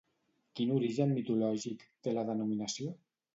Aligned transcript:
Quin 0.59 0.71
origen 0.75 1.13
mitològic 1.17 1.85
té 2.09 2.15
la 2.17 2.25
denominació? 2.31 2.97